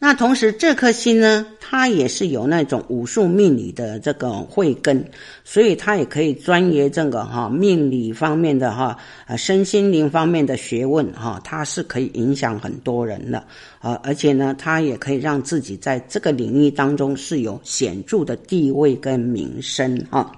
[0.00, 5.04] 那同时这颗星呢，它也是有那种武术命理的这个慧根，
[5.44, 13.42] 所以它也可以专研这个哈命理方面的哈啊身心灵方面的学问哈，它是可以影响很多人的
[13.80, 20.30] 啊，而且呢，它也可以让自己在这个领域当中是有显著的地位跟名声哈，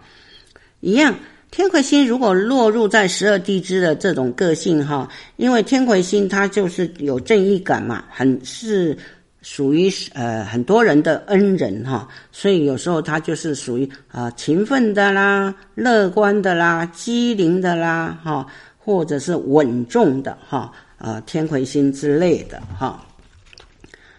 [0.81, 1.15] 一样。
[1.51, 8.97] 天魁星如果落入在十二地支的这种个性哈，因为天魁星它就是有正义感嘛，很是
[9.43, 18.47] 属于呃很多人的恩人哈，所以有时候他就是属于啊勤奋的啦、乐观的啦、机灵的啦哈，
[18.79, 23.05] 或者是稳重的哈啊天魁星之类的哈。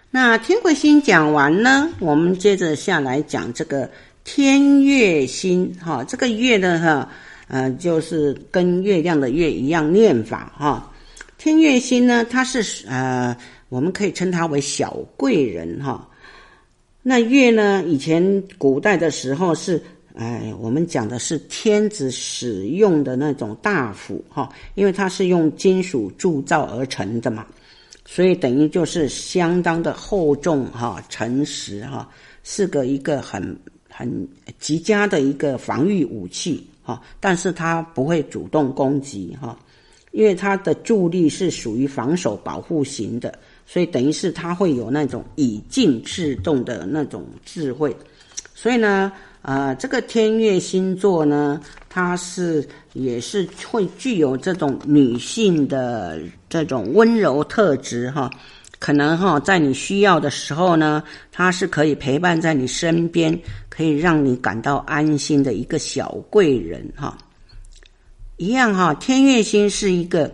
[0.09, 3.89] 那天魁星讲完呢，我们接着下来讲这个。
[4.23, 7.09] 天月星，哈，这个月的，哈，
[7.47, 10.91] 呃，就是跟月亮的月一样念法，哈。
[11.39, 13.35] 天月星呢，它是呃，
[13.71, 16.05] 我们可以称它为小贵人，哈。
[17.01, 19.81] 那月呢，以前古代的时候是，
[20.13, 27.47] 哎，我们讲的是天子使用的那种大斧，哈，因为它是用金属铸造而成的嘛，
[28.05, 32.09] 所以等于就是相当的厚重，哈，诚实，哈，
[32.43, 33.57] 是个一个很。
[33.93, 39.59] 很极佳的一个防御武器哈，但是它不会主动攻击哈，
[40.11, 47.95] 因为它的助力是属于防守保护型的，所以等于是它会有那种以静制动的那种智慧，
[48.53, 56.19] 所以呢，呃，这个天月星座呢，它是也是会具有这种女性的
[56.49, 58.29] 这种温柔特质哈。
[58.79, 67.15] 可能哈，在你需要的时候呢，他是可以陪伴在你身边，可以让你感到安心的一个小贵人哈。
[68.37, 70.33] 一样哈，天月星是一个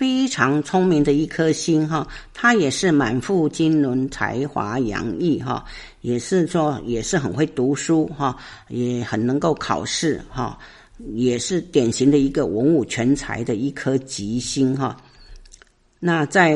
[0.00, 5.62] 非常聪明的一颗星哈，他也是满腹经纶、才华洋溢哈，
[6.00, 8.34] 也是说也是很会读书哈，
[8.68, 10.58] 也很能够考试哈，
[11.12, 14.96] 也是典型的一个文武全才的一颗吉星哈。
[15.98, 16.54] 那在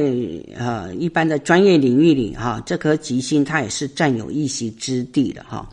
[0.57, 5.69] 呃一般的专业领域里哈，这颗吉星它也是占有一席之地的哈。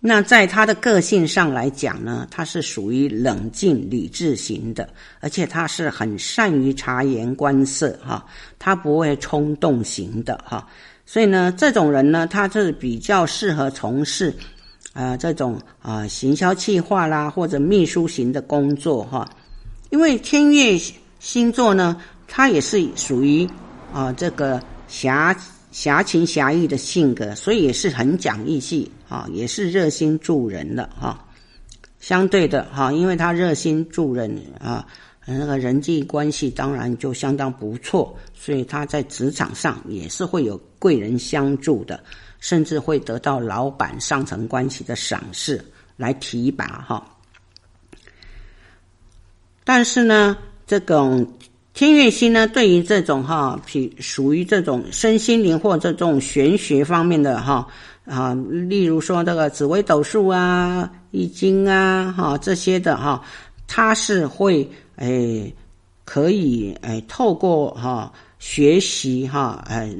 [0.00, 4.88] 那在他的个性上来讲呢，他是属于冷静理智型的，
[5.20, 8.24] 而且他是很善于察言观色哈，
[8.58, 10.66] 他不会冲动型的哈。
[11.04, 14.34] 所以呢，这种人呢，他是比较适合从事
[14.92, 19.28] 啊、这种啊、行销企划啦或者秘书型的工作哈，
[19.90, 20.78] 因为天月
[21.18, 22.00] 星座呢。
[22.32, 23.44] 他也是属于
[23.92, 25.36] 啊这个侠
[25.70, 31.24] 侠情侠义的性格，所以也是很讲义气啊，也是热心助人的哈。
[32.00, 34.86] 相对的哈，因为他热心助人啊，
[35.26, 42.02] 那个人际关系当然就相当不错，所以他在职场上也是会有贵人相助的，
[42.40, 45.64] 甚至会得到老板上层关系的赏识
[45.96, 47.06] 来提拔哈。
[49.62, 50.36] 但是呢，
[50.66, 51.26] 这种。
[51.72, 53.60] 天月星呢，对于这种哈，
[54.00, 57.66] 属于这种身心灵或者这种玄学方面的哈
[58.04, 58.34] 啊，
[58.68, 63.22] 例如说这个紫微斗数啊、易经啊哈这些的哈，
[63.66, 65.54] 它是会诶
[66.04, 69.96] 可以诶透过哈学习哈诶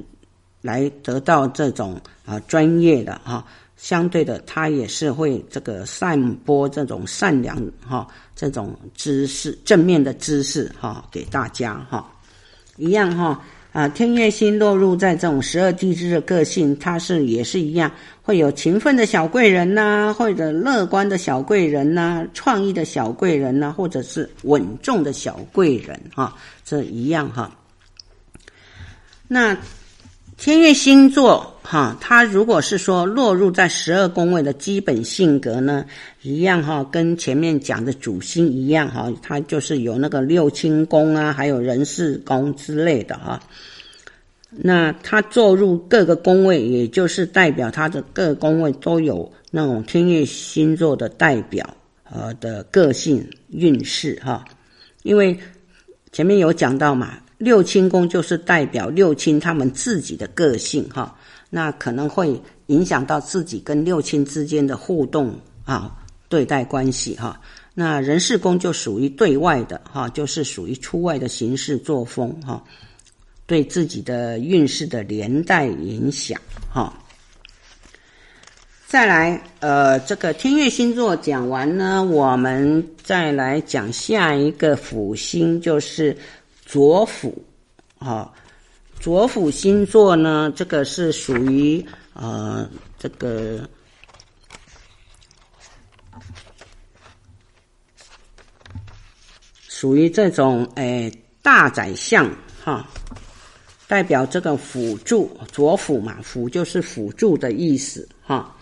[0.60, 3.44] 来得到这种啊专业的哈。
[3.80, 8.06] 相对的，他也是会这个散播这种善良哈，
[8.36, 12.06] 这种知识正面的知识哈，给大家哈，
[12.76, 27.50] 一样哈啊，天月星落入在这种十二地支的个性，它是也是一样，会有勤奋的小贵人呐，或者乐观的小贵人呐，创意的小贵人呐，或者是稳重的小贵人哈，这一样哈。
[29.26, 29.56] 那
[30.36, 35.86] 天月星座哈，它如果是说落入在十二宫位的基本性格呢，
[36.22, 43.40] 一样哈，跟前面讲的主星一样哈，它就是有那个六亲宫啊，还有人事宫之类的哈。
[44.50, 51.64] 那它坐入各个宫位，也就是代表它的各宫位都有那种天月星座的代表
[52.10, 54.44] 呃的个性运势哈，
[55.04, 55.38] 因为
[56.10, 57.18] 前面有讲到嘛。
[57.40, 61.16] 六亲宫就是代表六亲他们自己的个性哈，
[61.50, 65.98] 那可能会影响到自己跟六亲之间的互动啊，
[66.28, 67.38] 对待关系哈。
[67.74, 72.64] 那人事宫就属于对外的哈，就是属于出外的行事作风哈，
[73.46, 76.40] 对自己的运势的连带影响
[76.72, 76.96] 哈。
[78.86, 86.16] 再来，呃，这个天月星座讲完呢，我们再来讲下一个辅星，就是。
[86.66, 87.36] 左辅，
[87.98, 88.32] 啊，
[89.00, 91.82] 左辅星座呢，这个是属于
[92.12, 93.66] 呃，这个
[99.66, 102.30] 属于这种诶大宰相
[102.62, 102.86] 哈，
[103.88, 108.54] 代表这个辅助左辅嘛，辅就是辅助的意思哈。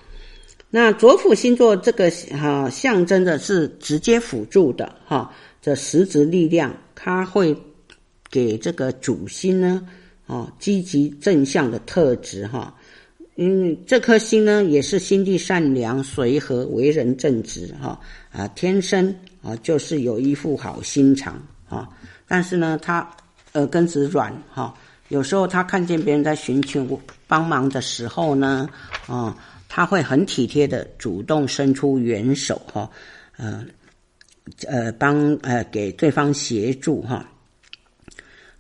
[0.71, 2.09] 那左辅星座这个
[2.41, 7.57] 哈，象征的是直接辅助的哈，这实质力量，它会。
[8.31, 9.89] 给这个主星呢，
[10.29, 12.75] 哦，积极正向的特质哈，
[13.37, 17.99] 嗯这颗星呢也是心地善良、随和、为人正直哈，
[18.31, 19.09] 啊，天生
[19.43, 21.89] 啊就是有一副好心肠啊，
[22.27, 23.09] 但是呢，他
[23.55, 24.75] 耳根子软哈，
[25.09, 28.69] 有时候他看见别人在寻求帮忙的时候呢，
[29.07, 29.35] 啊，
[29.67, 32.91] 他会很体贴的主动伸出援手哈，
[33.39, 33.65] 呃，
[34.67, 37.27] 呃，帮呃给对方协助哈。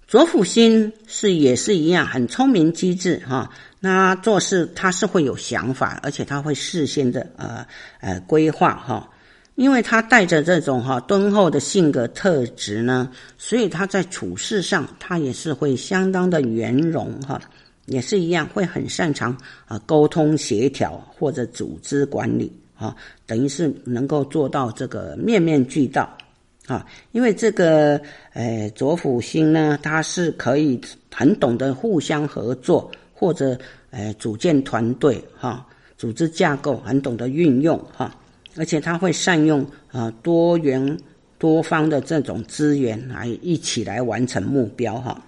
[0.08, 3.50] 左辅星是也是一样，很聪明机智哈。
[3.78, 7.66] 那做事他是会有想法，而且他会事先的呃
[8.00, 9.06] 呃规划哈。
[9.54, 17.38] 因为他带着这种哈敦厚的性格特质呢，所以他在处事上他也是会相当的圆融哈，
[17.84, 19.36] 也是一样会很擅长
[19.66, 22.96] 啊沟通协调或者组织管理啊，
[23.26, 26.16] 等于是能够做到这个面面俱到。
[26.68, 27.98] 啊，因为这个，
[28.34, 30.78] 呃，左辅星呢，他是可以
[31.10, 33.58] 很懂得互相合作，或者，
[33.90, 35.66] 呃，组建团队，哈，
[35.96, 38.14] 组织架构很懂得运用，哈，
[38.54, 40.98] 而且他会善用啊多元
[41.38, 45.18] 多方的这种资源来一起来完成目标，哈。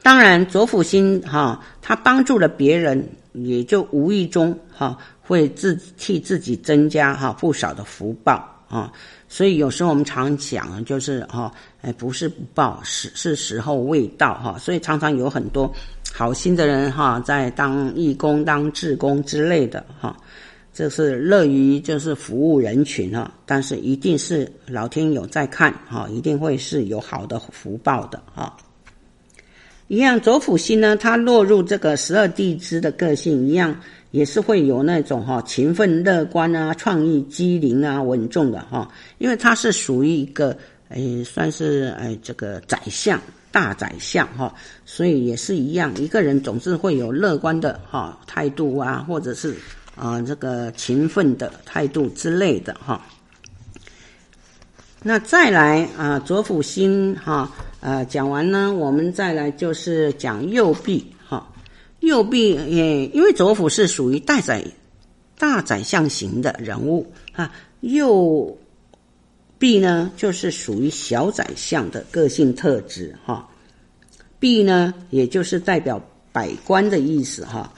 [0.00, 8.53] 当然，左辅星哈，他帮助了别人，也就无意中哈会自替自己增加哈不少的福报。
[8.74, 8.92] 啊，
[9.28, 14.58] 所以有时候我们常讲，就是哈，哎，不是不报，是是时候未到哈。
[14.58, 15.72] 所以常常有很多
[16.12, 20.16] 好心的人哈，在当义工、当志工之类的哈，
[20.72, 23.32] 这是乐于就是服务人群哈。
[23.46, 28.56] 但是一定是老天有在看哈，一定会是有好的福报的哈。
[29.86, 33.80] 一样左辅星呢，它落入这个十二地支的个性一样。
[34.14, 38.88] 也是会有那种哈勤奋乐观啊、创意机灵啊、稳重的哈，
[39.18, 40.56] 因为他是属于一个
[40.90, 44.54] 诶，算是诶这个宰相大宰相哈，
[44.86, 49.52] 所以也是一样，一个人总是会有乐观的哈态度啊，或者是
[49.96, 53.04] 啊这个勤奋的态度之类的哈。
[55.02, 57.50] 那再来啊左辅星哈
[57.80, 61.04] 呃讲完呢，我们再来就是讲右弼。
[62.04, 64.64] 右弼也，因为左辅是属于大宰
[65.38, 68.56] 大宰相型的人物啊，右
[69.58, 73.48] 弼呢就是属于小宰相的个性特质哈。
[74.38, 76.00] 弼呢，也就是代表
[76.30, 77.72] 百官的意思哈。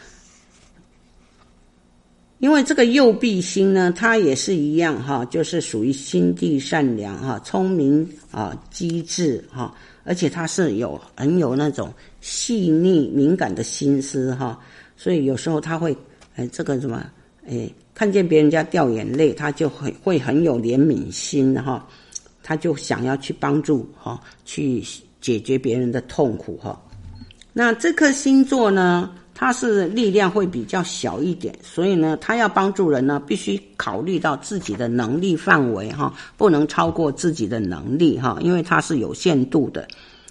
[2.39, 9.75] 因为这个右弼星呢，它也是一样哈，就是属于心地善良哈，聪明啊，机智哈。
[10.07, 14.59] 而且他是有很有那种细腻敏感的心思哈，
[14.97, 15.95] 所以有时候他会，
[16.37, 17.05] 哎，这个什么，
[17.49, 21.87] 哎，看见别人家掉眼泪，他就很会很有怜悯心哈，
[22.43, 24.83] 他就想要去帮助哈，去
[25.21, 26.81] 解决别人的痛苦哈。
[27.53, 39.87] 那这颗星座呢，他是力量会比较小一点，所以呢，他要帮助人呢，必须考虑到自己的能力范围哈，不能超过自己的能力哈，因为它是有限度的，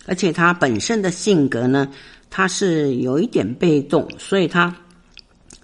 [0.08, 1.88] 而且他本身的性格呢，
[2.32, 4.76] 他是有一点被动，所以他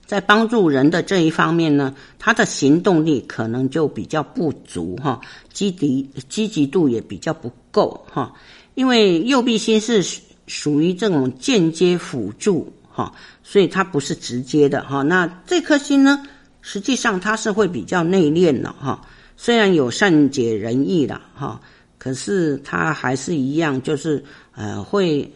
[0.06, 5.20] 在帮助人的这一方面呢，他的行动力可能就比较不足哈，
[5.52, 8.32] 积极积极度也比较不够哈，
[8.76, 10.06] 因为右臂星是。
[10.48, 13.14] 属于这种间接辅助哈，
[13.44, 15.02] 所以它不是直接的哈。
[15.02, 16.24] 那这颗星呢，
[16.62, 19.02] 实际上它是会比较内敛的哈，
[19.38, 21.60] 虽然有善解人意的哈，
[21.98, 24.24] 可是它还是一样，就是
[24.54, 25.32] 呃会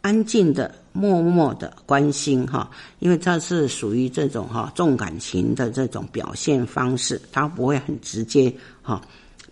[0.00, 2.70] 安静的、默默的关心哈，
[3.00, 9.00] 因为它是属于这种哈重感情的这种表现方式，它不会很直接哈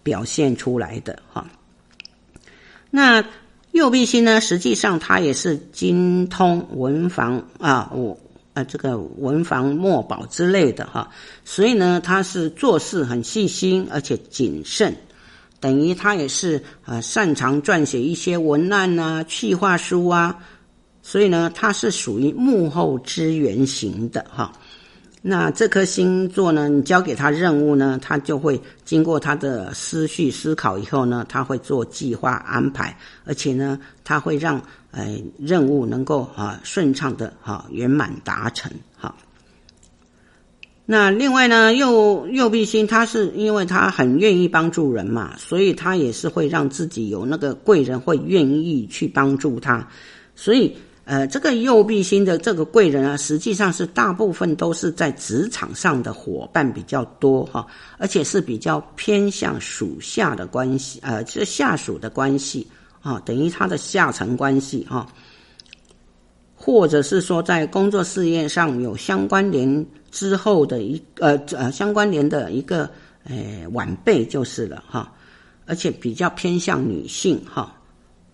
[0.03, 1.47] 表现出来的哈。
[2.91, 3.23] 那
[3.77, 8.19] 右弼星呢，实际上它也是精通文房啊，我
[8.55, 11.11] 呃这个文房墨宝之类的哈，
[11.45, 14.97] 所以呢，他是做事很细心而且谨慎，
[15.61, 20.39] 等于他也是呃擅长撰写一些文案啊、企划书啊，
[21.03, 24.53] 所以呢，他是属于幕后支援型的哈。
[25.23, 34.63] 那这颗星座呢，你交给他任务呢，他就会经过他的思绪思考以后呢，他会做计划安排，而且呢，他会让
[34.93, 39.13] 呃任务能够啊顺畅的哈圆满达成哈。
[40.85, 49.89] 那另外呢，右右臂星他是因为他很愿意帮助人嘛，所以他也是会让自己有那个贵人会愿意去帮助他，
[50.37, 50.77] 所以。
[51.07, 57.65] 呃，这个右臂星的这个贵人啊，实际上是大部分都是在职场上的伙伴比较多哈，
[57.97, 62.67] 而且是比较偏向属下的关系，呃，是下属的关系
[63.03, 65.07] 啊，等于他的下层关系哈，
[66.57, 72.91] 或者是说在工作事业上有相关联之后的一呃呃相关联的一个
[73.23, 75.13] 呃晚辈就是了哈，
[75.67, 77.76] 而且比较偏向女性哈。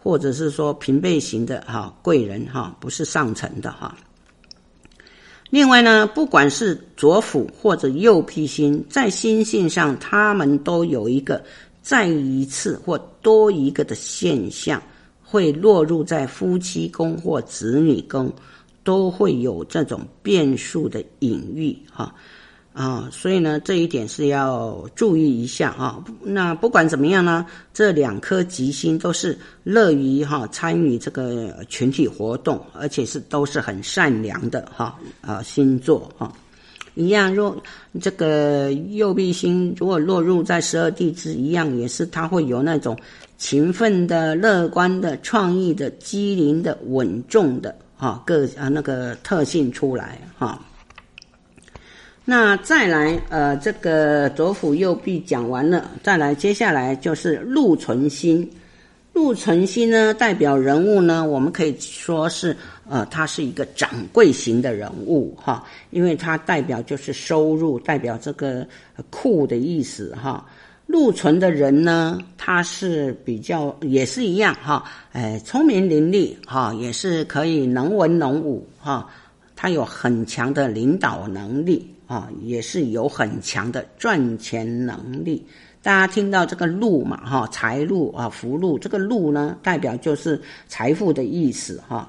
[0.02, 3.96] 或者是说平辈型的哈贵人哈，不是上层的哈。
[5.48, 11.44] 另外呢，不管是左辅或者右弼星，在星性上，他们都有一个
[11.82, 14.82] 再一次或多一个的现象，
[15.22, 18.32] 会落入在夫妻宫或子女宫，
[18.82, 22.12] 都会有这种变数的隐喻哈。
[22.72, 26.02] 啊所以呢，这一点是要注意一下啊。
[26.22, 36.32] 那不管怎么样呢，这两颗吉星都是乐于哈参与这个群体活动，而且是都是很善良的哈啊星座哈。
[36.94, 37.56] 一样，若
[38.00, 42.96] 这个右弼星如果落入在十二地支，一样也是它会有那种
[43.38, 50.58] 勤奋的、乐观的、创意的、机灵的、稳重的哈个啊那个特性出来哈。
[52.24, 58.48] 那再来，呃，这个左辅右弼讲完了，再来，接下来就是禄存星。
[59.12, 62.56] 禄存星呢，代表人物呢，我们可以说是，
[62.88, 68.66] 呃，他是一个掌柜型的人物哈，因为他代表就是收入，代表这个
[69.10, 70.46] 库的意思哈。
[70.86, 79.08] 禄存的人呢，他是比较也是一样哈，哎，聪明伶俐哈，也是可以能文能武哈，
[79.56, 81.91] 他有很强的领导能力。
[82.12, 85.42] 啊，也是有很强的赚钱能力。
[85.80, 90.38] 大家听到这个禄嘛，哈，财禄啊，福禄，这个禄呢，代表就是
[90.68, 92.06] 财富的意思哈。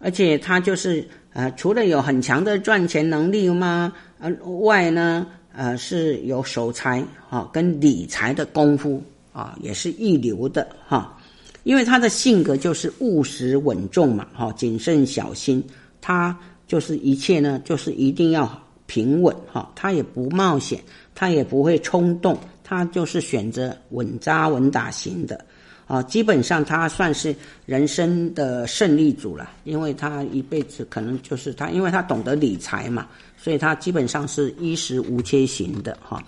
[0.00, 4.28] 而且他就是呃，除了有很强的赚钱能力嘛，呃，
[4.62, 9.00] 外呢，呃，是有守财哈跟理财的功夫
[9.32, 11.16] 啊，也是一流的哈。
[11.62, 15.62] 因为他的性格就是务实稳重嘛，哈，谨慎小心，
[16.00, 18.60] 他就是一切呢，就是一定要。
[18.90, 20.82] 平稳哈，他也不冒险，
[21.14, 25.44] 他也不会冲动，他就是选择稳扎稳打型的，
[25.86, 27.32] 啊，基本上他算是
[27.66, 36.20] 人生的胜利组了，因为他一辈子可能就是他，因为他懂得理财嘛，所以他基本上是衣食无缺型的哈。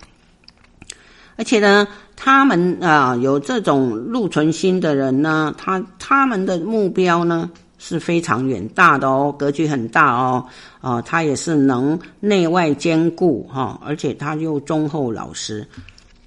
[1.35, 7.51] 而且呢，他们啊有这种禄存心的人呢，他他们的目标呢。
[7.85, 10.47] 是非常远大的哦，格局很大哦，
[10.81, 15.67] 啊、他也是能内外兼顾哈，而且他又忠厚老实，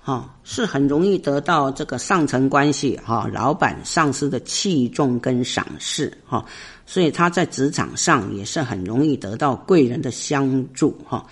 [0.02, 6.44] 哈，是很容易得到这个上层关系哈，老板上司的器重跟赏识哈，
[6.86, 11.26] 所以他在职场上也是很容易得到贵人的相助哈，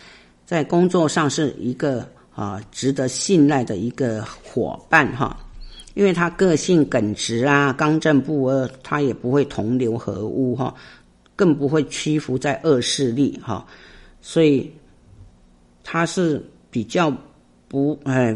[0.45, 5.37] 在工作上是一个啊值得信赖的一个伙伴哈。
[5.93, 10.73] 因为他个性耿直啊，刚正不阿，他也不会同流合污哈，
[11.35, 13.63] 更不会屈服在恶势力哈，
[14.21, 14.71] 所以
[15.83, 17.15] 他是比较
[17.67, 18.35] 不哎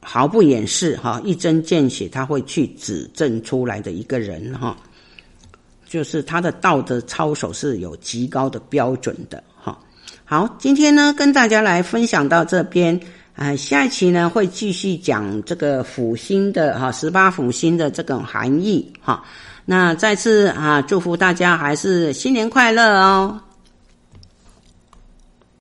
[0.00, 4.76] 毫不掩饰哈，一针见血他会去指证出来的一个人哈，
[5.86, 9.78] 就是他的道德操守是有极高的标准的哈。
[10.24, 13.00] 好，今天呢跟大家来分享到这边。
[13.36, 19.24] 啊，下一期呢会继续讲这个辅星的哈十八辅星的这种含义哈。
[19.64, 23.40] 那再次啊祝福大家还是新年快乐哦。